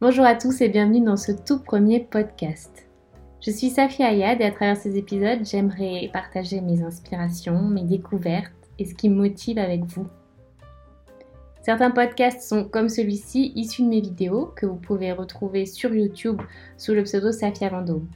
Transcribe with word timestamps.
Bonjour 0.00 0.24
à 0.24 0.36
tous 0.36 0.60
et 0.60 0.68
bienvenue 0.68 1.00
dans 1.00 1.16
ce 1.16 1.32
tout 1.32 1.58
premier 1.58 1.98
podcast. 1.98 2.86
Je 3.40 3.50
suis 3.50 3.68
Safia 3.68 4.06
Ayad 4.06 4.40
et 4.40 4.44
à 4.44 4.52
travers 4.52 4.76
ces 4.76 4.96
épisodes, 4.96 5.40
j'aimerais 5.42 6.08
partager 6.12 6.60
mes 6.60 6.84
inspirations, 6.84 7.62
mes 7.62 7.82
découvertes 7.82 8.52
et 8.78 8.84
ce 8.84 8.94
qui 8.94 9.08
me 9.08 9.16
motive 9.16 9.58
avec 9.58 9.84
vous. 9.86 10.06
Certains 11.62 11.90
podcasts 11.90 12.42
sont 12.42 12.62
comme 12.62 12.88
celui-ci 12.88 13.50
issus 13.56 13.82
de 13.82 13.88
mes 13.88 14.00
vidéos 14.00 14.52
que 14.54 14.66
vous 14.66 14.76
pouvez 14.76 15.10
retrouver 15.10 15.66
sur 15.66 15.92
YouTube 15.92 16.40
sous 16.76 16.94
le 16.94 17.02
pseudo 17.02 17.32
Safia 17.32 17.68
Vendôme. 17.68 18.06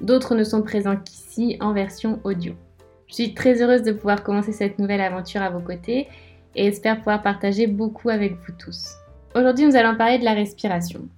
D'autres 0.00 0.36
ne 0.36 0.42
sont 0.42 0.62
présents 0.62 0.96
qu'ici 0.96 1.58
en 1.60 1.74
version 1.74 2.18
audio. 2.24 2.54
Je 3.08 3.14
suis 3.14 3.34
très 3.34 3.60
heureuse 3.60 3.82
de 3.82 3.92
pouvoir 3.92 4.22
commencer 4.22 4.52
cette 4.52 4.78
nouvelle 4.78 5.02
aventure 5.02 5.42
à 5.42 5.50
vos 5.50 5.60
côtés 5.60 6.08
et 6.54 6.66
espère 6.66 6.96
pouvoir 6.96 7.20
partager 7.20 7.66
beaucoup 7.66 8.08
avec 8.08 8.36
vous 8.36 8.54
tous. 8.58 8.94
Aujourd'hui, 9.34 9.66
nous 9.66 9.76
allons 9.76 9.98
parler 9.98 10.18
de 10.18 10.24
la 10.24 10.32
respiration. 10.32 11.10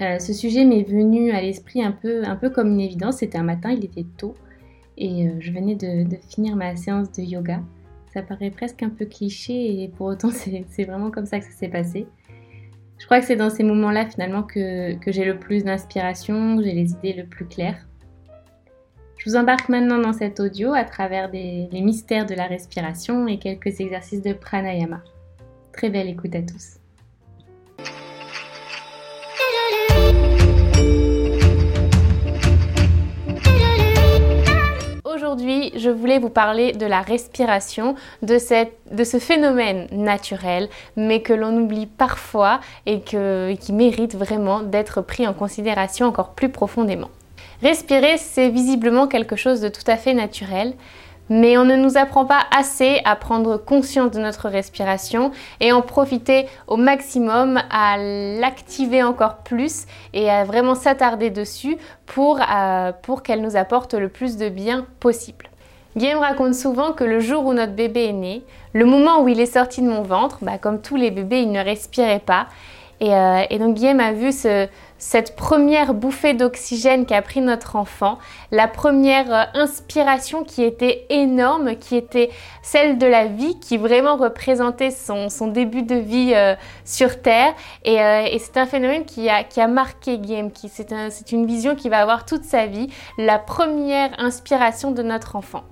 Euh, 0.00 0.18
ce 0.18 0.32
sujet 0.32 0.64
m'est 0.64 0.82
venu 0.82 1.30
à 1.30 1.42
l'esprit 1.42 1.82
un 1.82 1.92
peu, 1.92 2.24
un 2.24 2.36
peu 2.36 2.50
comme 2.50 2.68
une 2.68 2.80
évidence. 2.80 3.18
C'était 3.18 3.38
un 3.38 3.42
matin, 3.42 3.70
il 3.70 3.84
était 3.84 4.06
tôt 4.16 4.34
et 4.96 5.28
euh, 5.28 5.32
je 5.40 5.52
venais 5.52 5.74
de, 5.74 6.16
finir 6.28 6.56
ma 6.56 6.74
séance 6.76 7.12
de 7.12 7.22
yoga. 7.22 7.60
Ça 8.12 8.22
paraît 8.22 8.50
presque 8.50 8.82
un 8.82 8.88
peu 8.88 9.04
cliché 9.04 9.82
et 9.82 9.88
pour 9.88 10.06
autant 10.06 10.30
c'est 10.68 10.84
vraiment 10.84 11.10
comme 11.10 11.26
ça 11.26 11.38
que 11.38 11.44
ça 11.44 11.52
s'est 11.52 11.68
passé. 11.68 12.06
Je 12.98 13.06
crois 13.06 13.20
que 13.20 13.26
c'est 13.26 13.36
dans 13.36 13.50
ces 13.50 13.62
moments-là 13.62 14.06
finalement 14.06 14.42
que, 14.42 14.96
j'ai 15.06 15.24
le 15.24 15.38
plus 15.38 15.64
d'inspiration, 15.64 16.58
que 16.58 16.64
j'ai 16.64 16.72
les 16.72 16.92
idées 16.92 17.14
le 17.14 17.24
plus 17.24 17.46
claires. 17.46 17.86
Je 19.16 19.28
vous 19.28 19.36
embarque 19.36 19.68
maintenant 19.68 19.98
dans 19.98 20.14
cet 20.14 20.40
audio 20.40 20.72
à 20.72 20.84
travers 20.84 21.30
les 21.30 21.68
mystères 21.72 22.24
de 22.24 22.34
la 22.34 22.46
respiration 22.46 23.26
et 23.26 23.38
quelques 23.38 23.80
exercices 23.80 24.22
de 24.22 24.32
pranayama. 24.32 25.02
Très 25.72 25.90
belle 25.90 26.08
écoute 26.08 26.34
à 26.34 26.42
tous. 26.42 26.79
Aujourd'hui, 35.30 35.70
je 35.76 35.90
voulais 35.90 36.18
vous 36.18 36.28
parler 36.28 36.72
de 36.72 36.86
la 36.86 37.02
respiration, 37.02 37.94
de, 38.22 38.38
ce 38.38 39.18
phénomène 39.20 39.86
naturel, 39.92 40.68
mais 40.96 41.22
que 41.22 41.32
l'on 41.32 41.56
oublie 41.56 41.86
parfois 41.86 42.58
et 42.84 43.02
qui 43.02 43.72
mérite 43.72 44.16
vraiment 44.16 44.58
d'être 44.58 45.02
pris 45.02 45.28
en 45.28 45.32
considération 45.32 46.06
encore 46.06 46.30
plus 46.30 46.48
profondément. 46.48 47.10
Respirer, 47.62 48.18
c'est 48.18 48.48
visiblement 48.48 49.06
quelque 49.06 49.36
chose 49.36 49.60
de 49.60 49.68
tout 49.68 49.84
à 49.86 49.96
fait 49.96 50.14
naturel, 50.14 50.74
mais 51.30 51.56
on 51.56 51.64
ne 51.64 51.76
nous 51.76 51.96
apprend 51.96 52.26
pas 52.26 52.42
assez 52.54 53.00
à 53.06 53.16
prendre 53.16 53.56
conscience 53.56 54.10
de 54.10 54.20
notre 54.20 54.50
respiration 54.50 55.30
et 55.60 55.72
en 55.72 55.80
profiter 55.80 56.46
au 56.66 56.76
maximum, 56.76 57.60
à 57.70 57.96
l'activer 57.96 59.02
encore 59.02 59.36
plus 59.38 59.86
et 60.12 60.28
à 60.28 60.44
vraiment 60.44 60.74
s'attarder 60.74 61.30
dessus 61.30 61.78
pour, 62.04 62.40
euh, 62.40 62.92
pour 63.02 63.22
qu'elle 63.22 63.40
nous 63.40 63.56
apporte 63.56 63.94
le 63.94 64.08
plus 64.08 64.36
de 64.36 64.48
bien 64.48 64.86
possible. 64.98 65.46
Guillaume 65.96 66.20
raconte 66.20 66.54
souvent 66.54 66.92
que 66.92 67.04
le 67.04 67.20
jour 67.20 67.46
où 67.46 67.52
notre 67.52 67.72
bébé 67.72 68.06
est 68.06 68.12
né, 68.12 68.44
le 68.74 68.84
moment 68.84 69.22
où 69.22 69.28
il 69.28 69.40
est 69.40 69.46
sorti 69.46 69.82
de 69.82 69.88
mon 69.88 70.02
ventre, 70.02 70.38
bah, 70.42 70.58
comme 70.58 70.80
tous 70.80 70.96
les 70.96 71.10
bébés, 71.10 71.42
il 71.42 71.50
ne 71.50 71.62
respirait 71.62 72.20
pas. 72.20 72.46
Et, 73.00 73.14
euh, 73.14 73.42
et 73.48 73.58
donc 73.58 73.74
Guillaume 73.74 74.00
a 74.00 74.12
vu 74.12 74.30
ce, 74.30 74.68
cette 74.98 75.34
première 75.34 75.94
bouffée 75.94 76.34
d'oxygène 76.34 77.06
qu'a 77.06 77.22
pris 77.22 77.40
notre 77.40 77.76
enfant, 77.76 78.18
la 78.52 78.68
première 78.68 79.32
euh, 79.32 79.44
inspiration 79.54 80.44
qui 80.44 80.62
était 80.62 81.06
énorme, 81.08 81.76
qui 81.76 81.96
était 81.96 82.30
celle 82.62 82.98
de 82.98 83.06
la 83.06 83.26
vie, 83.26 83.58
qui 83.58 83.78
vraiment 83.78 84.16
représentait 84.16 84.90
son, 84.90 85.28
début 85.48 85.82
de 85.82 85.94
vie 85.94 86.32
euh, 86.34 86.54
sur 86.84 87.22
Terre. 87.22 87.54
Et, 87.84 87.96
c'est 88.38 88.58
un 88.58 88.66
phénomène 88.66 89.04
qui 89.06 89.28
a, 89.28 89.44
qui 89.44 89.60
a 89.60 89.66
marqué 89.66 90.18
Guillaume, 90.18 90.50
c'est 90.54 91.32
une 91.32 91.46
vision 91.46 91.74
qui 91.74 91.88
va 91.88 92.00
avoir 92.00 92.26
toute 92.26 92.44
sa 92.44 92.66
vie, 92.66 92.88
la 93.16 93.38
première 93.38 94.10
inspiration 94.18 94.90
de 94.90 95.02
notre 95.02 95.36
enfant. 95.36 95.64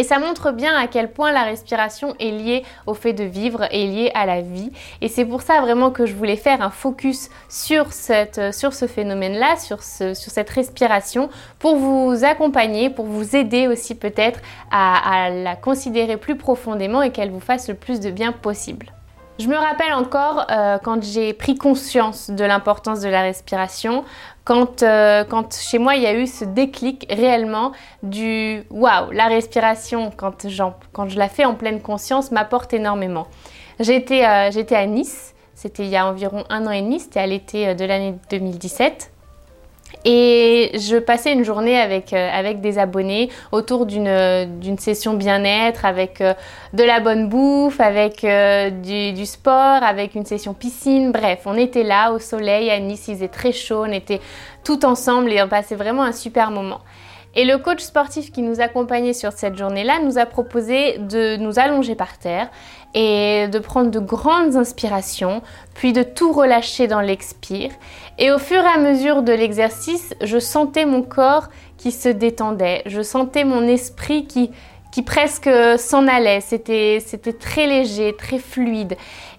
Et 0.00 0.02
ça 0.02 0.18
montre 0.18 0.50
bien 0.50 0.74
à 0.74 0.86
quel 0.86 1.12
point 1.12 1.30
la 1.30 1.42
respiration 1.42 2.14
est 2.18 2.30
liée 2.30 2.62
au 2.86 2.94
fait 2.94 3.12
de 3.12 3.22
vivre, 3.22 3.64
est 3.64 3.84
liée 3.84 4.10
à 4.14 4.24
la 4.24 4.40
vie. 4.40 4.72
Et 5.02 5.08
c'est 5.08 5.26
pour 5.26 5.42
ça 5.42 5.60
vraiment 5.60 5.90
que 5.90 6.06
je 6.06 6.14
voulais 6.14 6.36
faire 6.36 6.62
un 6.62 6.70
focus 6.70 7.28
sur, 7.50 7.92
sur 7.92 8.72
ce 8.72 8.86
phénomène-là, 8.86 9.58
sur, 9.58 9.82
ce, 9.82 10.14
sur 10.14 10.32
cette 10.32 10.48
respiration, 10.48 11.28
pour 11.58 11.76
vous 11.76 12.24
accompagner, 12.24 12.88
pour 12.88 13.04
vous 13.04 13.36
aider 13.36 13.68
aussi 13.68 13.94
peut-être 13.94 14.40
à 14.70 15.28
la 15.28 15.54
considérer 15.54 16.16
plus 16.16 16.38
profondément 16.38 17.02
et 17.02 17.12
qu'elle 17.12 17.30
vous 17.30 17.38
fasse 17.38 17.68
le 17.68 17.74
plus 17.74 18.00
de 18.00 18.10
bien 18.10 18.32
possible. 18.32 18.94
Je 19.40 19.48
me 19.48 19.56
rappelle 19.56 19.94
encore 19.94 20.44
euh, 20.50 20.76
quand 20.76 21.02
j'ai 21.02 21.32
pris 21.32 21.54
conscience 21.54 22.30
de 22.30 22.44
l'importance 22.44 23.00
de 23.00 23.08
la 23.08 23.22
respiration, 23.22 24.04
quand, 24.44 24.82
euh, 24.82 25.24
quand, 25.24 25.54
chez 25.54 25.78
moi 25.78 25.96
il 25.96 26.02
y 26.02 26.06
a 26.06 26.12
eu 26.12 26.26
ce 26.26 26.44
déclic 26.44 27.06
réellement 27.08 27.72
du 28.02 28.62
waouh, 28.68 29.10
la 29.12 29.28
respiration, 29.28 30.10
quand, 30.14 30.46
je 30.46 31.18
la 31.18 31.28
fais 31.30 31.46
en 31.46 31.54
pleine 31.54 31.80
conscience, 31.80 32.30
m'apporte 32.32 32.74
énormément. 32.74 33.28
J'étais 33.78 34.26
euh, 34.26 34.76
à 34.76 34.86
Nice, 34.86 35.34
c'était 35.54 35.84
il 35.84 35.88
y 35.88 35.96
a 35.96 36.06
environ 36.06 36.44
un 36.50 36.66
an 36.66 36.70
et 36.70 36.82
demi, 36.82 37.00
c'était 37.00 37.20
à 37.20 37.26
l'été 37.26 37.74
de 37.74 37.84
l'année 37.86 38.16
2017. 38.30 39.10
Et 40.04 40.70
je 40.74 40.96
passais 40.96 41.32
une 41.32 41.44
journée 41.44 41.78
avec, 41.78 42.12
euh, 42.12 42.30
avec 42.32 42.60
des 42.60 42.78
abonnés 42.78 43.28
autour 43.52 43.84
d'une 43.84 44.78
session 44.78 45.14
bien-être, 45.14 45.84
avec 45.84 46.20
euh, 46.20 46.32
de 46.72 46.82
la 46.82 47.00
bonne 47.00 47.28
bouffe, 47.28 47.80
avec 47.80 48.24
euh, 48.24 48.70
du, 48.70 49.12
du, 49.12 49.26
sport, 49.26 49.82
avec 49.82 50.14
une 50.14 50.24
session 50.24 50.54
piscine. 50.54 51.12
Bref, 51.12 51.40
on 51.44 51.56
était 51.56 51.82
là 51.82 52.12
au 52.12 52.18
soleil, 52.18 52.70
à 52.70 52.78
Nice, 52.80 53.08
il 53.08 53.14
faisait 53.14 53.28
très 53.28 53.52
chaud, 53.52 53.84
on 53.86 53.92
était 53.92 54.20
tout 54.64 54.86
ensemble 54.86 55.32
et 55.32 55.42
on 55.42 55.48
passait 55.48 55.76
vraiment 55.76 56.02
un 56.02 56.12
super 56.12 56.50
moment. 56.50 56.80
Et 57.36 57.44
le 57.44 57.58
coach 57.58 57.80
sportif 57.80 58.32
qui 58.32 58.42
nous 58.42 58.60
accompagnait 58.60 59.12
sur 59.12 59.32
cette 59.32 59.56
journée-là 59.56 60.00
nous 60.00 60.18
a 60.18 60.26
proposé 60.26 60.98
de 60.98 61.36
nous 61.36 61.58
allonger 61.60 61.94
par 61.94 62.18
terre 62.18 62.48
et 62.94 63.46
de 63.46 63.58
prendre 63.60 63.90
de 63.90 64.00
grandes 64.00 64.56
inspirations, 64.56 65.42
puis 65.74 65.92
de 65.92 66.02
tout 66.02 66.32
relâcher 66.32 66.88
dans 66.88 67.00
l'expire. 67.00 67.70
Et 68.18 68.32
au 68.32 68.38
fur 68.38 68.62
et 68.62 68.66
à 68.66 68.78
mesure 68.78 69.22
de 69.22 69.32
l'exercice, 69.32 70.12
je 70.20 70.38
sentais 70.38 70.84
mon 70.84 71.02
corps 71.02 71.48
qui 71.78 71.92
se 71.92 72.08
détendait, 72.08 72.82
je 72.86 73.00
sentais 73.00 73.44
mon 73.44 73.62
esprit 73.62 74.26
qui, 74.26 74.50
qui 74.90 75.02
presque 75.02 75.48
s'en 75.78 76.08
allait. 76.08 76.40
C'était, 76.40 76.98
c'était 77.04 77.32
très 77.32 77.66
léger, 77.66 78.14
très 78.18 78.38
fluide. 78.38 78.96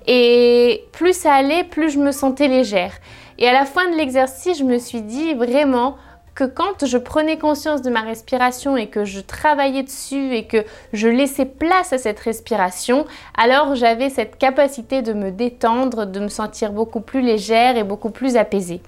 Et 0.07 0.85
plus 0.93 1.13
ça 1.13 1.33
allait, 1.33 1.65
plus 1.65 1.91
je 1.91 1.99
me 1.99 2.11
sentais 2.11 2.47
légère. 2.47 2.93
Et 3.37 3.47
à 3.47 3.53
la 3.53 3.65
fin 3.65 3.89
de 3.91 3.97
l'exercice, 3.97 4.57
je 4.59 4.63
me 4.63 4.77
suis 4.77 5.01
dit 5.01 5.33
vraiment, 5.33 5.97
que 6.35 6.43
quand 6.45 6.85
je 6.85 6.97
prenais 6.97 7.37
conscience 7.37 7.81
de 7.81 7.89
ma 7.89 8.01
respiration 8.01 8.77
et 8.77 8.87
que 8.87 9.03
je 9.03 9.19
travaillais 9.19 9.83
dessus 9.83 10.33
et 10.33 10.45
que 10.45 10.63
je 10.93 11.07
laissais 11.07 11.45
place 11.45 11.91
à 11.91 11.97
cette 11.97 12.19
respiration, 12.19 13.05
alors 13.37 13.75
j'avais 13.75 14.09
cette 14.09 14.37
capacité 14.37 15.01
de 15.01 15.13
me 15.13 15.31
détendre, 15.31 16.05
de 16.05 16.19
me 16.19 16.29
sentir 16.29 16.71
beaucoup 16.71 17.01
plus 17.01 17.21
légère 17.21 17.77
et 17.77 17.83
beaucoup 17.83 18.11
plus 18.11 18.37
apaisée. 18.37 18.81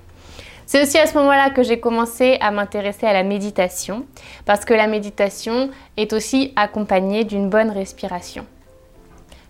C'est 0.65 0.81
aussi 0.81 0.97
à 0.97 1.05
ce 1.05 1.15
moment-là 1.17 1.49
que 1.49 1.61
j'ai 1.61 1.79
commencé 1.79 2.37
à 2.39 2.51
m'intéresser 2.51 3.05
à 3.05 3.13
la 3.13 3.23
méditation, 3.23 4.05
parce 4.45 4.63
que 4.63 4.73
la 4.73 4.87
méditation 4.87 5.69
est 5.97 6.13
aussi 6.13 6.53
accompagnée 6.55 7.25
d'une 7.25 7.49
bonne 7.49 7.69
respiration. 7.69 8.45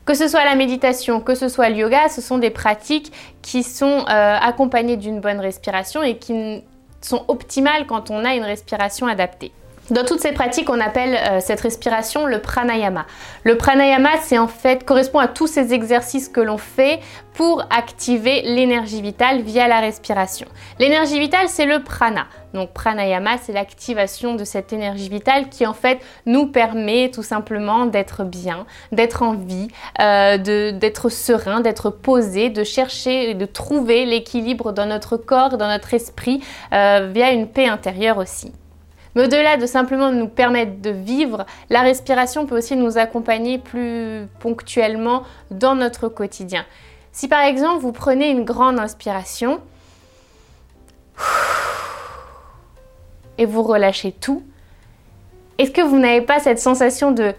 Que 0.06 0.16
ce 0.16 0.28
soit 0.28 0.44
la 0.44 0.56
méditation, 0.56 1.22
que 1.22 1.34
ce 1.36 1.48
soit 1.48 1.70
le 1.70 1.78
yoga, 1.78 2.10
ce 2.10 2.20
sont 2.20 2.40
des 2.40 2.50
pratiques 2.50 3.14
qui 3.42 3.64
sont 3.64 4.06
euh, 4.10 4.38
accompagnées 4.42 4.98
d'une 4.98 5.22
bonne 5.22 5.40
respiration 5.40 6.04
et 6.04 6.18
qui 6.18 6.62
sont 7.06 7.26
optimales 7.28 7.86
quand 7.88 8.12
on 8.12 8.26
a 8.26 8.36
une 8.36 8.44
respiration 8.44 9.08
adaptée. 9.08 9.52
Dans 9.90 10.06
toutes 10.06 10.22
ces 10.22 10.32
pratiques, 10.32 10.70
on 10.70 10.80
appelle 10.80 11.14
euh, 11.16 11.40
cette 11.42 11.60
respiration 11.60 12.26
le 12.26 12.40
pranayama. 12.40 13.06
Le 13.44 13.58
pranayama, 13.58 14.12
c'est 14.22 14.38
en 14.38 14.48
fait 14.48 14.86
correspond 14.86 15.20
à 15.20 15.28
tous 15.28 15.48
ces 15.48 15.74
exercices 15.74 16.30
que 16.30 16.40
l'on 16.40 16.58
fait 16.58 17.02
pour 17.34 17.66
activer 17.70 18.44
l'énergie 18.44 19.02
vitale 19.02 19.42
via 19.42 19.68
la 19.68 19.82
respiration. 19.82 20.48
L'énergie 20.80 21.20
vitale, 21.20 21.50
c'est 21.50 21.66
le 21.66 21.84
prana. 21.84 22.28
Donc 22.54 22.72
pranayama, 22.72 23.38
c'est 23.42 23.52
l'activation 23.52 24.36
de 24.36 24.46
cette 24.46 24.72
énergie 24.72 25.10
vitale 25.10 25.50
qui 25.50 25.66
en 25.66 25.74
fait 25.74 26.00
nous 26.26 26.48
permet 26.48 27.12
tout 27.12 27.24
simplement 27.24 27.86
d'être 27.86 28.24
bien, 28.24 28.66
d'être 28.94 29.22
en 29.22 29.34
vie, 29.34 29.68
euh, 30.00 30.38
d'être 30.38 31.10
serein, 31.10 31.60
d'être 31.60 31.90
posé, 31.90 32.50
de 32.50 32.64
chercher 32.64 33.32
et 33.32 33.34
de 33.34 33.46
trouver 33.46 34.06
l'équilibre 34.06 34.72
dans 34.72 34.86
notre 34.86 35.18
corps, 35.18 35.58
dans 35.58 35.68
notre 35.68 35.94
esprit, 35.94 36.42
euh, 36.72 37.10
via 37.14 37.32
une 37.32 37.50
paix 37.50 37.68
intérieure 37.68 38.18
aussi. 38.18 38.54
Mais 39.16 39.24
au-delà 39.24 39.58
de 39.58 39.66
simplement 39.66 40.12
nous 40.12 40.28
permettre 40.28 40.82
de 40.82 40.90
vivre, 40.90 41.46
la 41.70 41.82
respiration 41.82 42.46
peut 42.46 42.58
aussi 42.58 42.76
nous 42.76 42.98
accompagner 42.98 43.60
plus 43.60 44.28
ponctuellement 44.40 45.24
dans 45.52 45.76
notre 45.76 46.08
quotidien. 46.08 46.66
Si 47.12 47.28
par 47.28 47.42
exemple 47.42 47.82
vous 47.82 47.92
prenez 47.92 48.30
une 48.30 48.44
grande 48.44 48.80
inspiration 48.80 49.62
et 53.38 53.46
vous 53.46 53.62
relâchez 53.64 54.12
tout, 54.12 54.44
est-ce 55.60 55.72
que 55.72 55.82
vous 55.82 56.00
n'avez 56.00 56.22
pas 56.22 56.40
cette 56.40 56.60
sensation 56.60 57.12
de 57.12 57.34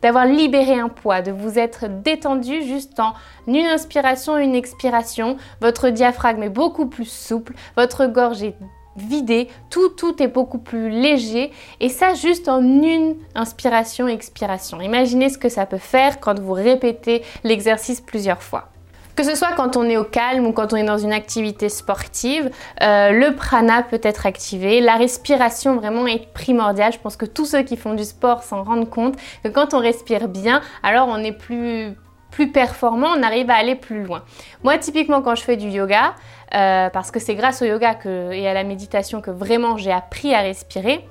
d'avoir 0.00 0.24
libéré 0.24 0.80
un 0.80 0.88
poids, 0.88 1.20
de 1.20 1.30
vous 1.30 1.58
être 1.58 1.84
détendu 1.86 2.62
juste 2.62 2.98
en 2.98 3.12
une 3.46 3.66
inspiration, 3.66 4.38
une 4.38 4.54
expiration? 4.54 5.36
Votre 5.60 5.90
diaphragme 5.90 6.42
est 6.42 6.48
beaucoup 6.48 6.86
plus 6.86 7.04
souple, 7.04 7.52
votre 7.76 8.06
gorge 8.06 8.42
est 8.42 8.56
vidée, 9.00 9.48
tout, 9.70 9.88
tout 9.90 10.22
est 10.22 10.28
beaucoup 10.28 10.58
plus 10.58 10.90
léger 10.90 11.50
et 11.80 11.88
ça 11.88 12.14
juste 12.14 12.48
en 12.48 12.62
une 12.62 13.16
inspiration, 13.34 14.08
expiration. 14.08 14.80
Imaginez 14.80 15.28
ce 15.28 15.38
que 15.38 15.48
ça 15.48 15.66
peut 15.66 15.78
faire 15.78 16.20
quand 16.20 16.38
vous 16.38 16.52
répétez 16.52 17.22
l'exercice 17.44 18.00
plusieurs 18.00 18.42
fois. 18.42 18.68
Que 19.16 19.24
ce 19.24 19.34
soit 19.34 19.52
quand 19.54 19.76
on 19.76 19.84
est 19.84 19.96
au 19.96 20.04
calme 20.04 20.46
ou 20.46 20.52
quand 20.52 20.72
on 20.72 20.76
est 20.76 20.84
dans 20.84 20.96
une 20.96 21.12
activité 21.12 21.68
sportive, 21.68 22.50
euh, 22.80 23.10
le 23.10 23.34
prana 23.34 23.82
peut 23.82 24.00
être 24.02 24.24
activé. 24.24 24.80
La 24.80 24.94
respiration 24.94 25.76
vraiment 25.76 26.06
est 26.06 26.32
primordiale. 26.32 26.92
Je 26.92 26.98
pense 26.98 27.16
que 27.16 27.26
tous 27.26 27.44
ceux 27.44 27.62
qui 27.62 27.76
font 27.76 27.92
du 27.94 28.04
sport 28.04 28.42
s'en 28.42 28.62
rendent 28.62 28.88
compte 28.88 29.16
que 29.44 29.48
quand 29.48 29.74
on 29.74 29.78
respire 29.78 30.28
bien, 30.28 30.62
alors 30.82 31.08
on 31.08 31.18
est 31.18 31.32
plus 31.32 31.94
plus 32.30 32.50
performant, 32.52 33.08
on 33.16 33.22
arrive 33.22 33.50
à 33.50 33.54
aller 33.54 33.74
plus 33.74 34.04
loin. 34.04 34.22
Moi, 34.62 34.78
typiquement, 34.78 35.20
quand 35.20 35.34
je 35.34 35.42
fais 35.42 35.56
du 35.56 35.68
yoga, 35.68 36.14
euh, 36.54 36.90
parce 36.90 37.10
que 37.10 37.20
c'est 37.20 37.34
grâce 37.34 37.62
au 37.62 37.64
yoga 37.64 37.98
et 38.04 38.48
à 38.48 38.54
la 38.54 38.64
méditation 38.64 39.20
que 39.20 39.30
vraiment 39.30 39.76
j'ai 39.76 39.92
appris 39.92 40.34
à 40.34 40.40
respirer, 40.40 41.06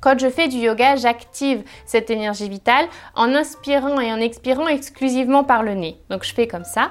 quand 0.00 0.18
je 0.18 0.28
fais 0.28 0.48
du 0.48 0.58
yoga, 0.58 0.96
j'active 0.96 1.64
cette 1.86 2.10
énergie 2.10 2.48
vitale 2.50 2.86
en 3.14 3.34
inspirant 3.34 3.98
et 4.00 4.12
en 4.12 4.18
expirant 4.18 4.68
exclusivement 4.68 5.44
par 5.44 5.62
le 5.62 5.72
nez. 5.72 5.96
Donc 6.10 6.24
je 6.24 6.34
fais 6.34 6.46
comme 6.46 6.64
ça. 6.64 6.90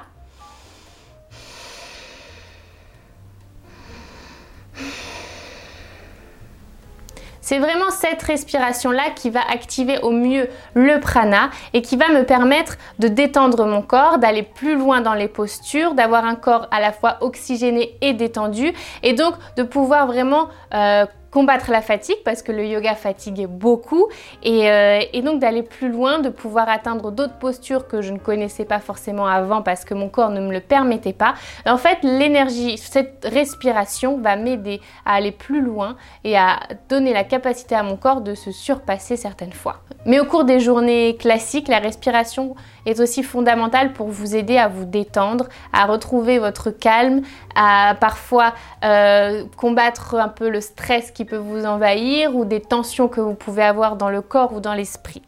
C'est 7.44 7.58
vraiment 7.58 7.90
cette 7.90 8.22
respiration-là 8.22 9.10
qui 9.14 9.28
va 9.28 9.40
activer 9.52 9.98
au 9.98 10.12
mieux 10.12 10.48
le 10.72 10.98
prana 10.98 11.50
et 11.74 11.82
qui 11.82 11.94
va 11.94 12.08
me 12.08 12.24
permettre 12.24 12.78
de 12.98 13.06
détendre 13.06 13.66
mon 13.66 13.82
corps, 13.82 14.16
d'aller 14.16 14.42
plus 14.42 14.76
loin 14.78 15.02
dans 15.02 15.12
les 15.12 15.28
postures, 15.28 15.92
d'avoir 15.92 16.24
un 16.24 16.36
corps 16.36 16.68
à 16.70 16.80
la 16.80 16.90
fois 16.90 17.18
oxygéné 17.20 17.98
et 18.00 18.14
détendu 18.14 18.72
et 19.02 19.12
donc 19.12 19.34
de 19.58 19.62
pouvoir 19.62 20.06
vraiment 20.06 20.48
euh, 20.72 21.04
combattre 21.34 21.72
la 21.72 21.82
fatigue 21.82 22.16
parce 22.24 22.42
que 22.42 22.52
le 22.52 22.64
yoga 22.64 22.94
fatigue 22.94 23.48
beaucoup 23.48 24.06
euh, 24.46 25.00
et, 25.12 25.20
donc 25.20 25.40
d'aller 25.40 25.64
plus 25.64 25.90
loin, 25.90 26.20
de 26.20 26.28
pouvoir 26.28 26.68
atteindre 26.68 27.10
d'autres 27.10 27.38
postures 27.40 27.88
que 27.88 28.02
je 28.02 28.12
ne 28.12 28.18
connaissais 28.18 28.64
pas 28.64 28.78
forcément 28.78 29.26
avant 29.26 29.60
parce 29.60 29.84
que 29.84 29.94
mon 29.94 30.08
corps 30.08 30.30
ne 30.30 30.40
me 30.40 30.52
le 30.52 30.60
permettait 30.60 31.12
pas. 31.12 31.34
En 31.66 31.76
fait, 31.76 31.98
l'énergie, 32.04 32.78
cette 32.78 33.26
respiration 33.28 34.20
va 34.20 34.36
m'aider 34.36 34.80
à 35.04 35.14
aller 35.14 35.32
plus 35.32 35.60
loin 35.60 35.96
et 36.22 36.38
à 36.38 36.60
donner 36.88 37.12
la 37.12 37.24
capacité 37.24 37.74
à 37.74 37.82
mon 37.82 37.96
corps 37.96 38.20
de 38.20 38.36
se 38.36 38.52
surpasser 38.52 39.16
certaines 39.16 39.52
fois. 39.52 39.80
Mais 40.06 40.20
au 40.20 40.26
cours 40.26 40.44
des 40.44 40.60
journées 40.60 41.16
classiques, 41.16 41.66
la 41.66 41.80
respiration 41.80 42.54
est 42.86 43.00
aussi 43.00 43.22
fondamentale 43.22 43.92
pour 43.92 44.08
vous 44.08 44.36
aider 44.36 44.58
à 44.58 44.68
vous 44.68 44.84
détendre, 44.84 45.48
à 45.72 45.86
retrouver 45.86 46.38
votre 46.38 46.70
calme, 46.70 47.22
à 47.56 47.96
parfois 47.98 48.54
euh, 48.84 49.44
combattre 49.56 50.14
un 50.16 50.28
peu 50.28 50.48
le 50.48 50.60
stress 50.60 51.10
qui 51.10 51.23
peut 51.24 51.36
vous 51.36 51.64
envahir 51.64 52.34
ou 52.36 52.44
des 52.44 52.60
tensions 52.60 53.08
que 53.08 53.20
vous 53.20 53.34
pouvez 53.34 53.62
avoir 53.62 53.96
dans 53.96 54.10
le 54.10 54.22
corps 54.22 54.54
ou 54.54 54.60
dans 54.60 54.74
l'esprit. 54.74 55.22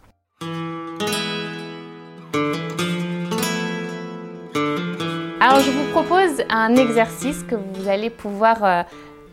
Alors 5.40 5.60
je 5.60 5.70
vous 5.70 5.84
propose 5.92 6.42
un 6.50 6.74
exercice 6.74 7.42
que 7.42 7.54
vous 7.54 7.88
allez 7.88 8.10
pouvoir 8.10 8.64
euh, 8.64 8.82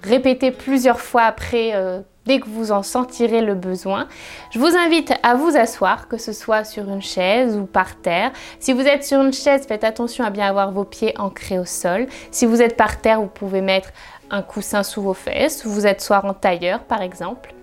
répéter 0.03 0.51
plusieurs 0.51 0.99
fois 0.99 1.23
après 1.23 1.71
euh, 1.73 2.01
dès 2.25 2.39
que 2.39 2.47
vous 2.47 2.71
en 2.71 2.83
sentirez 2.83 3.41
le 3.41 3.55
besoin. 3.55 4.07
Je 4.51 4.59
vous 4.59 4.75
invite 4.75 5.13
à 5.23 5.35
vous 5.35 5.55
asseoir, 5.55 6.07
que 6.07 6.17
ce 6.17 6.31
soit 6.31 6.63
sur 6.63 6.89
une 6.89 7.01
chaise 7.01 7.57
ou 7.57 7.65
par 7.65 7.95
terre. 7.95 8.31
Si 8.59 8.73
vous 8.73 8.81
êtes 8.81 9.03
sur 9.03 9.21
une 9.21 9.33
chaise, 9.33 9.65
faites 9.67 9.83
attention 9.83 10.23
à 10.23 10.29
bien 10.29 10.47
avoir 10.47 10.71
vos 10.71 10.85
pieds 10.85 11.13
ancrés 11.17 11.59
au 11.59 11.65
sol. 11.65 12.07
Si 12.31 12.45
vous 12.45 12.61
êtes 12.61 12.77
par 12.77 13.01
terre, 13.01 13.21
vous 13.21 13.27
pouvez 13.27 13.61
mettre 13.61 13.89
un 14.31 14.41
coussin 14.41 14.83
sous 14.83 15.01
vos 15.01 15.13
fesses. 15.13 15.65
Vous 15.65 15.85
êtes 15.85 16.01
soit 16.01 16.23
en 16.25 16.33
tailleur 16.33 16.79
par 16.79 17.01
exemple. 17.01 17.53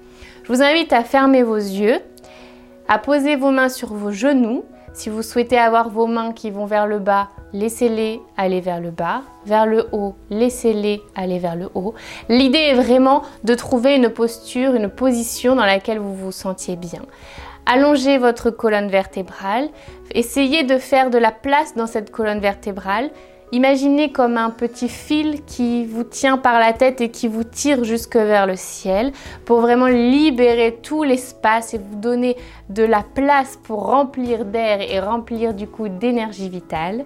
Je 0.45 0.53
vous 0.53 0.62
invite 0.62 0.93
à 0.93 1.05
fermer 1.05 1.43
vos 1.43 1.57
yeux, 1.57 2.01
à 2.89 2.99
poser 2.99 3.37
vos 3.37 3.51
mains 3.51 3.69
sur 3.69 3.95
vos 3.95 4.11
genoux 4.11 4.65
si 4.93 5.09
vous 5.09 5.23
souhaitez 5.23 5.57
avoir 5.57 5.89
vos 5.89 6.07
mains 6.07 6.33
qui 6.33 6.51
vont 6.51 6.67
vers 6.67 6.87
le 6.87 6.99
bas, 6.99 7.29
laissez-les 7.53 8.21
aller 8.37 8.61
vers 8.61 8.81
le 8.81 8.91
bas. 8.91 9.23
Vers 9.47 9.65
le 9.65 9.87
haut, 9.93 10.17
laissez-les 10.31 11.01
aller 11.15 11.39
vers 11.39 11.55
le 11.55 11.69
haut. 11.75 11.95
L'idée 12.29 12.59
est 12.59 12.75
vraiment 12.75 13.23
de 13.45 13.55
trouver 13.55 13.95
une 13.95 14.11
posture, 14.11 14.75
une 14.75 14.89
position 14.89 15.55
dans 15.55 15.65
laquelle 15.65 15.99
vous 15.99 16.15
vous 16.15 16.33
sentiez 16.33 16.77
bien. 16.77 17.03
Allongez 17.67 18.19
votre 18.19 18.51
colonne 18.51 18.89
vertébrale. 18.89 19.69
Essayez 20.13 20.65
de 20.65 20.77
faire 20.77 21.11
de 21.11 21.19
la 21.19 21.31
place 21.31 21.77
dans 21.77 21.87
cette 21.87 22.11
colonne 22.11 22.41
vertébrale 22.41 23.11
Imaginez 23.52 24.12
comme 24.12 24.37
un 24.37 24.50
petit 24.50 24.88
fil 24.88 25.44
qui 25.44 25.85
vous 25.85 26.05
tient 26.05 26.38
par 26.38 26.61
la 26.61 26.73
tête 26.73 27.00
et 27.00 27.11
qui 27.11 27.26
vous 27.26 27.43
tire 27.43 27.82
jusque 27.82 28.14
vers 28.14 28.47
le 28.47 28.55
ciel 28.55 29.11
pour 29.44 29.61
vraiment 29.61 29.88
libérer 29.88 30.79
tout 30.81 31.02
l'espace 31.02 31.75
et 31.75 31.79
vous 31.79 31.97
donner 31.97 32.37
de 32.69 32.85
la 32.85 33.02
place 33.02 33.58
pour 33.64 33.87
remplir 33.87 34.44
d'air 34.44 34.81
et 34.81 35.00
remplir 35.00 35.52
du 35.52 35.67
coup 35.67 35.88
d'énergie 35.88 36.49
vitale. 36.49 37.05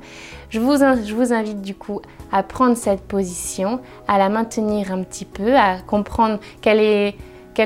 Je 0.50 0.60
vous, 0.60 0.76
je 0.76 1.14
vous 1.14 1.32
invite 1.32 1.62
du 1.62 1.74
coup 1.74 2.02
à 2.30 2.42
prendre 2.42 2.76
cette 2.76 3.02
position, 3.02 3.80
à 4.06 4.18
la 4.18 4.28
maintenir 4.28 4.92
un 4.92 5.02
petit 5.02 5.24
peu, 5.24 5.56
à 5.56 5.78
comprendre 5.80 6.40
quelles 6.60 7.14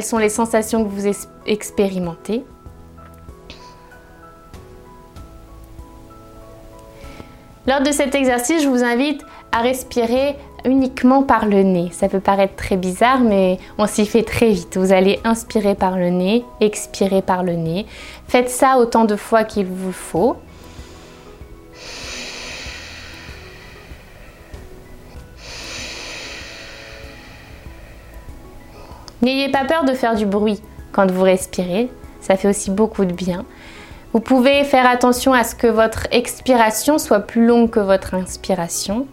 sont 0.02 0.18
les 0.18 0.28
sensations 0.28 0.84
que 0.84 0.88
vous 0.88 1.08
expérimentez. 1.46 2.44
Lors 7.68 7.82
de 7.82 7.92
cet 7.92 8.14
exercice, 8.14 8.62
je 8.62 8.68
vous 8.68 8.82
invite 8.82 9.20
à 9.52 9.60
respirer 9.60 10.36
uniquement 10.64 11.22
par 11.22 11.44
le 11.44 11.62
nez. 11.62 11.90
Ça 11.92 12.08
peut 12.08 12.18
paraître 12.18 12.56
très 12.56 12.78
bizarre, 12.78 13.20
mais 13.20 13.58
on 13.76 13.86
s'y 13.86 14.06
fait 14.06 14.22
très 14.22 14.52
vite. 14.52 14.78
Vous 14.78 14.90
allez 14.90 15.20
inspirer 15.22 15.74
par 15.74 15.98
le 15.98 16.08
nez, 16.08 16.46
expirer 16.62 17.20
par 17.20 17.42
le 17.42 17.56
nez. 17.56 17.84
Faites 18.26 18.48
ça 18.48 18.78
autant 18.78 19.04
de 19.04 19.16
fois 19.16 19.44
qu'il 19.44 19.66
vous 19.66 19.92
faut. 19.92 20.38
N'ayez 29.20 29.50
pas 29.50 29.66
peur 29.66 29.84
de 29.84 29.92
faire 29.92 30.14
du 30.14 30.24
bruit 30.24 30.62
quand 30.90 31.10
vous 31.10 31.22
respirez, 31.22 31.90
ça 32.22 32.36
fait 32.36 32.48
aussi 32.48 32.70
beaucoup 32.70 33.04
de 33.04 33.12
bien. 33.12 33.44
Vous 34.14 34.20
pouvez 34.20 34.64
faire 34.64 34.88
attention 34.88 35.34
à 35.34 35.44
ce 35.44 35.54
que 35.54 35.66
votre 35.66 36.06
expiration 36.12 36.96
soit 36.96 37.20
plus 37.20 37.46
longue 37.46 37.68
que 37.68 37.80
votre 37.80 38.14
inspiration. 38.14 39.06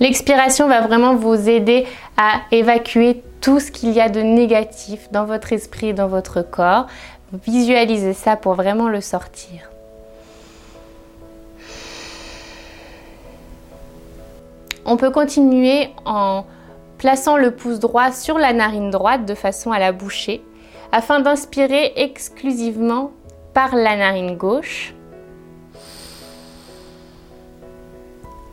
L'expiration 0.00 0.68
va 0.68 0.80
vraiment 0.80 1.16
vous 1.16 1.48
aider 1.48 1.86
à 2.16 2.40
évacuer 2.50 3.22
tout 3.42 3.60
ce 3.60 3.70
qu'il 3.70 3.90
y 3.92 4.00
a 4.00 4.08
de 4.08 4.20
négatif 4.20 5.10
dans 5.10 5.24
votre 5.24 5.52
esprit 5.52 5.88
et 5.88 5.92
dans 5.92 6.08
votre 6.08 6.42
corps. 6.42 6.86
Visualisez 7.46 8.14
ça 8.14 8.36
pour 8.36 8.54
vraiment 8.54 8.88
le 8.88 9.00
sortir. 9.00 9.70
On 14.86 14.96
peut 14.96 15.10
continuer 15.10 15.90
en 16.04 16.44
plaçant 16.96 17.36
le 17.36 17.50
pouce 17.50 17.80
droit 17.80 18.12
sur 18.12 18.38
la 18.38 18.52
narine 18.52 18.90
droite 18.90 19.26
de 19.26 19.34
façon 19.34 19.72
à 19.72 19.80
la 19.80 19.90
boucher 19.90 20.42
afin 20.92 21.18
d'inspirer 21.18 21.92
exclusivement 21.96 23.10
par 23.52 23.74
la 23.74 23.96
narine 23.96 24.36
gauche. 24.36 24.94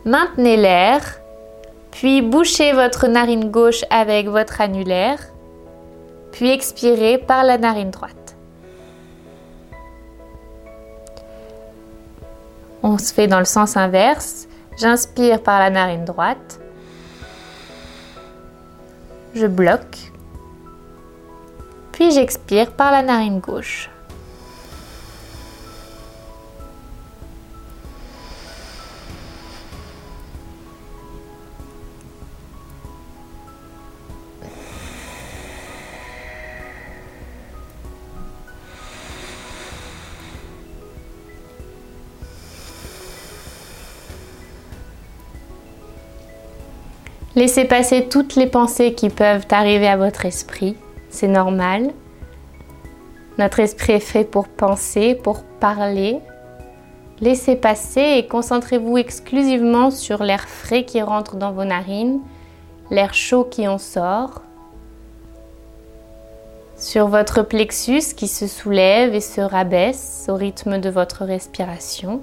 Maintenez 0.04 0.56
l'air, 0.56 1.20
puis 1.92 2.20
bouchez 2.20 2.72
votre 2.72 3.06
narine 3.06 3.50
gauche 3.50 3.84
avec 3.88 4.26
votre 4.26 4.60
annulaire, 4.60 5.20
puis 6.32 6.50
expirez 6.50 7.16
par 7.16 7.44
la 7.44 7.58
narine 7.58 7.90
droite. 7.90 8.36
On 12.82 12.98
se 12.98 13.14
fait 13.14 13.28
dans 13.28 13.38
le 13.38 13.46
sens 13.46 13.76
inverse. 13.78 14.48
J'inspire 14.76 15.40
par 15.40 15.60
la 15.60 15.70
narine 15.70 16.04
droite. 16.04 16.60
Je 19.34 19.46
bloque. 19.46 20.12
Puis 21.92 22.10
j'expire 22.10 22.72
par 22.72 22.90
la 22.90 23.02
narine 23.02 23.38
gauche. 23.38 23.90
Laissez 47.36 47.64
passer 47.64 48.06
toutes 48.08 48.36
les 48.36 48.46
pensées 48.46 48.94
qui 48.94 49.08
peuvent 49.08 49.46
arriver 49.50 49.88
à 49.88 49.96
votre 49.96 50.24
esprit. 50.24 50.76
C'est 51.08 51.26
normal. 51.26 51.90
Notre 53.38 53.58
esprit 53.58 53.94
est 53.94 54.00
fait 54.00 54.22
pour 54.22 54.46
penser, 54.46 55.16
pour 55.16 55.42
parler. 55.42 56.20
Laissez 57.20 57.56
passer 57.56 58.18
et 58.18 58.28
concentrez-vous 58.28 58.98
exclusivement 58.98 59.90
sur 59.90 60.22
l'air 60.22 60.48
frais 60.48 60.84
qui 60.84 61.02
rentre 61.02 61.34
dans 61.34 61.50
vos 61.50 61.64
narines, 61.64 62.20
l'air 62.92 63.14
chaud 63.14 63.42
qui 63.44 63.66
en 63.66 63.78
sort, 63.78 64.42
sur 66.76 67.08
votre 67.08 67.42
plexus 67.42 68.14
qui 68.16 68.28
se 68.28 68.46
soulève 68.46 69.12
et 69.12 69.20
se 69.20 69.40
rabaisse 69.40 70.26
au 70.28 70.36
rythme 70.36 70.78
de 70.80 70.90
votre 70.90 71.24
respiration. 71.24 72.20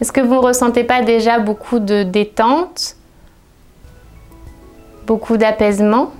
Est-ce 0.00 0.12
que 0.12 0.20
vous 0.20 0.34
ne 0.34 0.38
ressentez 0.38 0.84
pas 0.84 1.02
déjà 1.02 1.40
beaucoup 1.40 1.80
de 1.80 2.04
détente, 2.04 2.96
beaucoup 5.06 5.36
d'apaisement? 5.36 6.12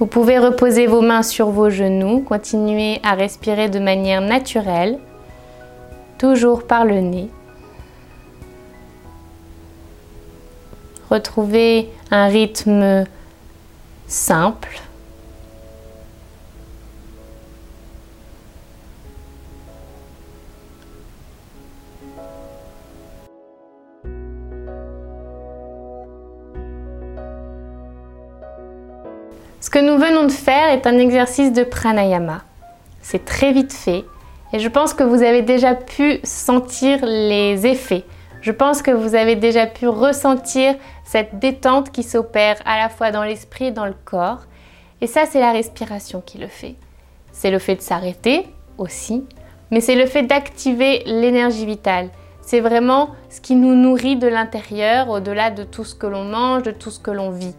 Vous 0.00 0.06
pouvez 0.06 0.38
reposer 0.38 0.86
vos 0.86 1.02
mains 1.02 1.22
sur 1.22 1.50
vos 1.50 1.70
genoux, 1.70 2.20
continuer 2.20 3.00
à 3.04 3.14
respirer 3.14 3.68
de 3.68 3.78
manière 3.78 4.20
naturelle, 4.20 4.98
toujours 6.18 6.66
par 6.66 6.84
le 6.84 7.00
nez. 7.00 7.28
Retrouvez 11.10 11.88
un 12.10 12.26
rythme 12.26 13.04
simple 14.08 14.80
Ce 29.68 29.70
que 29.70 29.80
nous 29.80 29.98
venons 29.98 30.24
de 30.24 30.32
faire 30.32 30.70
est 30.70 30.86
un 30.86 30.96
exercice 30.96 31.52
de 31.52 31.62
pranayama. 31.62 32.40
C'est 33.02 33.26
très 33.26 33.52
vite 33.52 33.74
fait 33.74 34.06
et 34.54 34.60
je 34.60 34.68
pense 34.70 34.94
que 34.94 35.02
vous 35.02 35.22
avez 35.22 35.42
déjà 35.42 35.74
pu 35.74 36.20
sentir 36.24 37.04
les 37.04 37.66
effets. 37.66 38.04
Je 38.40 38.50
pense 38.50 38.80
que 38.80 38.90
vous 38.90 39.14
avez 39.14 39.36
déjà 39.36 39.66
pu 39.66 39.86
ressentir 39.86 40.74
cette 41.04 41.38
détente 41.38 41.90
qui 41.90 42.02
s'opère 42.02 42.56
à 42.64 42.78
la 42.78 42.88
fois 42.88 43.10
dans 43.10 43.24
l'esprit 43.24 43.66
et 43.66 43.70
dans 43.70 43.84
le 43.84 43.94
corps. 44.06 44.46
Et 45.02 45.06
ça, 45.06 45.26
c'est 45.26 45.38
la 45.38 45.52
respiration 45.52 46.22
qui 46.24 46.38
le 46.38 46.48
fait. 46.48 46.76
C'est 47.32 47.50
le 47.50 47.58
fait 47.58 47.76
de 47.76 47.82
s'arrêter 47.82 48.46
aussi, 48.78 49.26
mais 49.70 49.82
c'est 49.82 49.96
le 49.96 50.06
fait 50.06 50.22
d'activer 50.22 51.02
l'énergie 51.04 51.66
vitale. 51.66 52.08
C'est 52.40 52.60
vraiment 52.60 53.10
ce 53.28 53.42
qui 53.42 53.54
nous 53.54 53.74
nourrit 53.74 54.16
de 54.16 54.28
l'intérieur, 54.28 55.10
au-delà 55.10 55.50
de 55.50 55.64
tout 55.64 55.84
ce 55.84 55.94
que 55.94 56.06
l'on 56.06 56.24
mange, 56.24 56.62
de 56.62 56.70
tout 56.70 56.90
ce 56.90 57.00
que 57.00 57.10
l'on 57.10 57.32
vit. 57.32 57.54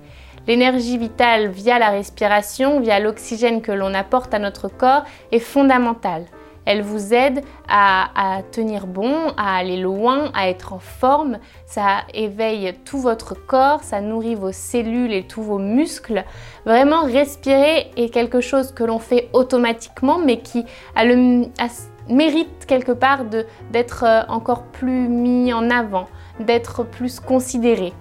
L'énergie 0.47 0.97
vitale 0.97 1.47
via 1.49 1.79
la 1.79 1.89
respiration, 1.89 2.79
via 2.79 2.99
l'oxygène 2.99 3.61
que 3.61 3.71
l'on 3.71 3.93
apporte 3.93 4.33
à 4.33 4.39
notre 4.39 4.67
corps 4.67 5.03
est 5.31 5.39
fondamentale. 5.39 6.25
Elle 6.65 6.83
vous 6.83 7.15
aide 7.15 7.41
à, 7.67 8.41
tenir 8.51 8.85
bon, 8.85 9.33
à 9.37 9.55
aller 9.55 9.77
loin, 9.77 10.29
à 10.35 10.49
être 10.49 10.73
en 10.73 10.77
forme. 10.77 11.39
Ça 11.65 12.03
éveille 12.13 12.75
tout 12.85 12.99
votre 12.99 13.33
corps, 13.33 13.81
ça 13.81 14.01
nourrit 14.01 14.35
vos 14.35 14.51
cellules 14.51 15.11
et 15.11 15.23
tous 15.23 15.41
vos 15.41 15.57
muscles. 15.57 16.23
Vraiment, 16.67 17.05
respirer 17.05 17.89
est 17.95 18.09
quelque 18.09 18.39
chose 18.39 18.71
que 18.71 18.83
l'on 18.83 18.99
fait 18.99 19.29
automatiquement, 19.33 20.19
mais 20.19 20.41
qui 20.41 20.63
mérite 22.07 22.65
quelque 22.67 22.91
part 22.91 23.23
d'être 23.71 24.03
euh, 24.03 24.21
encore 24.27 24.63
plus 24.63 25.07
mis 25.07 25.53
en 25.53 25.69
avant, 25.69 26.07
d'être 26.39 26.83
plus 26.83 27.19
considéré. 27.19 27.93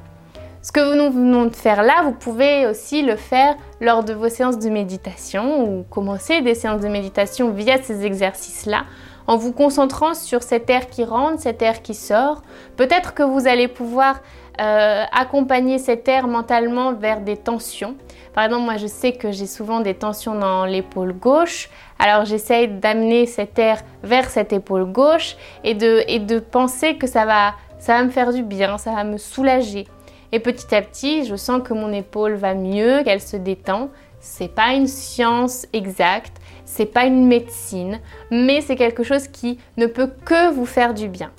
Ce 0.60 0.72
que 0.72 0.96
nous 0.96 1.12
venons 1.12 1.46
de 1.46 1.54
faire 1.54 1.82
là, 1.82 2.02
vous 2.02 2.12
pouvez 2.12 2.66
aussi 2.66 3.02
le 3.02 3.16
faire 3.16 3.54
lors 3.80 4.02
de 4.02 4.12
vos 4.12 4.28
séances 4.28 4.58
de 4.58 4.68
méditation 4.68 5.64
ou 5.64 5.84
commencer 5.84 6.40
des 6.40 6.54
séances 6.54 6.80
de 6.80 6.88
méditation 6.88 7.50
via 7.50 7.80
ces 7.80 8.04
exercices-là 8.04 8.84
en 9.28 9.36
vous 9.36 9.52
concentrant 9.52 10.14
sur 10.14 10.42
cet 10.42 10.68
air 10.70 10.88
qui 10.88 11.04
rentre, 11.04 11.40
cet 11.40 11.62
air 11.62 11.82
qui 11.82 11.94
sort. 11.94 12.42
Peut-être 12.76 13.14
que 13.14 13.22
vous 13.22 13.46
allez 13.46 13.68
pouvoir 13.68 14.20
euh, 14.60 15.04
accompagner 15.12 15.78
cet 15.78 16.08
air 16.08 16.26
mentalement 16.26 16.94
vers 16.94 17.20
des 17.20 17.36
tensions. 17.36 17.94
Par 18.34 18.44
exemple, 18.44 18.64
moi 18.64 18.78
je 18.78 18.86
sais 18.86 19.12
que 19.12 19.30
j'ai 19.30 19.46
souvent 19.46 19.80
des 19.80 19.94
tensions 19.94 20.34
dans 20.34 20.64
l'épaule 20.64 21.12
gauche, 21.12 21.68
alors 21.98 22.24
j'essaye 22.24 22.68
d'amener 22.68 23.26
cet 23.26 23.58
air 23.58 23.82
vers 24.02 24.30
cette 24.30 24.52
épaule 24.52 24.86
gauche 24.86 25.36
et 25.62 25.74
de, 25.74 26.38
penser 26.38 26.96
que 26.96 27.06
ça 27.06 27.26
va, 27.26 27.54
ça 27.78 27.98
va 27.98 28.04
me 28.04 28.10
faire 28.10 28.32
du 28.32 28.42
bien, 28.42 28.78
ça 28.78 28.92
va 28.92 29.04
me 29.04 29.18
soulager. 29.18 29.86
Et 30.32 30.40
petit 30.40 30.74
à 30.74 30.82
petit, 30.82 31.24
je 31.24 31.36
sens 31.36 31.62
que 31.62 31.72
mon 31.72 31.92
épaule 31.92 32.34
va 32.34 32.54
mieux, 32.54 33.02
qu'elle 33.02 33.20
se 33.20 33.36
détend. 33.36 33.90
C'est 34.20 34.54
pas 34.54 34.74
une 34.74 34.86
science 34.86 35.66
exacte, 35.72 36.36
c'est 36.64 36.86
pas 36.86 37.04
une 37.04 37.26
médecine, 37.26 38.00
mais 38.30 38.60
c'est 38.60 38.76
quelque 38.76 39.04
chose 39.04 39.28
qui 39.28 39.58
ne 39.76 39.86
peut 39.86 40.10
que 40.24 40.50
vous 40.52 40.66
faire 40.66 40.92
du 40.92 41.08
bien. 41.08 41.30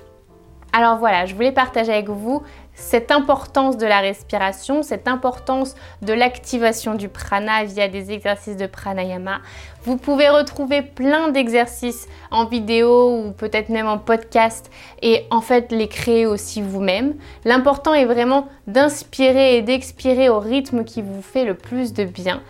Alors 0.72 0.98
voilà, 0.98 1.26
je 1.26 1.36
voulais 1.36 1.52
partager 1.52 1.92
avec 1.92 2.10
vous 2.10 2.42
cette 2.80 3.12
importance 3.12 3.78
de 3.78 3.86
la 3.86 4.00
respiration, 4.00 4.84
cette 4.84 5.08
importance 5.08 5.76
de 6.02 6.14
l'activation 6.14 6.96
du 6.96 7.10
prana 7.10 7.64
via 7.66 7.88
des 7.88 8.12
exercices 8.12 8.58
de 8.58 8.66
pranayama. 8.66 9.42
Vous 9.84 9.98
pouvez 9.98 10.30
retrouver 10.30 10.82
plein 10.82 11.30
d'exercices 11.30 12.08
en 12.32 12.46
vidéo 12.46 13.18
ou 13.18 13.32
peut-être 13.32 13.70
même 13.70 13.88
en 13.88 13.98
podcast 13.98 14.72
et 15.02 15.26
en 15.30 15.42
fait 15.42 15.72
les 15.72 15.88
créer 15.88 16.26
aussi 16.26 16.62
vous-même. 16.62 17.16
L'important 17.46 17.94
est 17.94 18.06
vraiment 18.06 18.48
d'inspirer 18.68 19.58
et 19.58 19.62
d'expirer 19.62 20.30
au 20.30 20.40
rythme 20.40 20.84
qui 20.84 21.02
vous 21.02 21.22
fait 21.22 21.46
le 21.46 21.54
plus 21.54 21.94
de 21.94 22.04
bien 22.06 22.42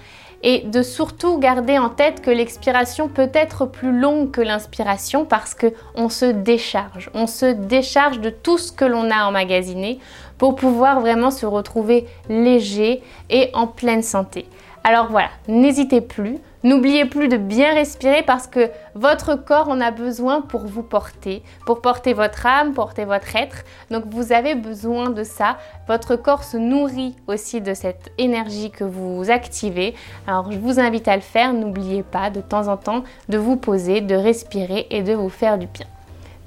et 0.43 0.61
de 0.61 0.81
surtout 0.81 1.37
garder 1.37 1.77
en 1.77 1.89
tête 1.89 2.21
que 2.21 2.31
l'expiration 2.31 3.07
peut 3.07 3.29
être 3.33 3.65
plus 3.65 3.97
longue 3.97 4.31
que 4.31 4.41
l'inspiration 4.41 5.25
parce 5.25 5.53
que 5.53 5.73
on 5.95 6.09
se 6.09 6.25
décharge, 6.25 7.09
on 7.13 7.27
se 7.27 7.45
décharge 7.45 8.19
de 8.19 8.29
tout 8.29 8.57
ce 8.57 8.71
que 8.71 8.85
l'on 8.85 9.11
a 9.11 9.25
emmagasiné 9.25 9.99
pour 10.37 10.55
pouvoir 10.55 11.01
vraiment 11.01 11.31
se 11.31 11.45
retrouver 11.45 12.07
léger 12.29 13.03
et 13.29 13.49
en 13.53 13.67
pleine 13.67 14.03
santé. 14.03 14.45
Alors 14.83 15.07
voilà, 15.09 15.29
n'hésitez 15.47 16.01
plus, 16.01 16.37
n'oubliez 16.63 17.05
plus 17.05 17.27
de 17.27 17.37
bien 17.37 17.73
respirer 17.73 18.23
parce 18.23 18.47
que 18.47 18.69
votre 18.95 19.35
corps 19.35 19.69
en 19.69 19.81
a 19.81 19.91
besoin 19.91 20.41
pour 20.41 20.65
vous 20.65 20.83
porter, 20.83 21.43
pour 21.65 21.81
porter 21.81 22.13
votre 22.13 22.45
âme, 22.45 22.73
porter 22.73 23.05
votre 23.05 23.35
être. 23.35 23.63
Donc 23.91 24.05
vous 24.07 24.31
avez 24.31 24.55
besoin 24.55 25.09
de 25.09 25.23
ça. 25.23 25.57
Votre 25.87 26.15
corps 26.15 26.43
se 26.43 26.57
nourrit 26.57 27.15
aussi 27.27 27.61
de 27.61 27.73
cette 27.73 28.11
énergie 28.17 28.71
que 28.71 28.83
vous 28.83 29.29
activez. 29.29 29.95
Alors 30.27 30.51
je 30.51 30.57
vous 30.57 30.79
invite 30.79 31.07
à 31.07 31.15
le 31.15 31.21
faire. 31.21 31.53
N'oubliez 31.53 32.03
pas 32.03 32.29
de 32.29 32.41
temps 32.41 32.67
en 32.67 32.77
temps 32.77 33.03
de 33.29 33.37
vous 33.37 33.55
poser, 33.55 34.01
de 34.01 34.15
respirer 34.15 34.87
et 34.89 35.03
de 35.03 35.13
vous 35.13 35.29
faire 35.29 35.57
du 35.57 35.67
bien. 35.67 35.85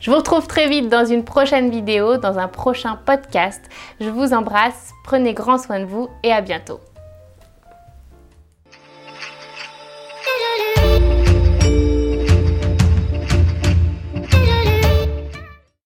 Je 0.02 0.10
vous 0.10 0.16
retrouve 0.16 0.48
très 0.48 0.68
vite 0.68 0.88
dans 0.88 1.04
une 1.04 1.22
prochaine 1.22 1.70
vidéo, 1.70 2.16
dans 2.16 2.36
un 2.36 2.48
prochain 2.48 2.98
podcast. 3.06 3.62
Je 4.00 4.10
vous 4.10 4.34
embrasse, 4.34 4.90
prenez 5.04 5.32
grand 5.32 5.58
soin 5.58 5.78
de 5.78 5.84
vous 5.84 6.08
et 6.24 6.32
à 6.32 6.40
bientôt. 6.40 6.80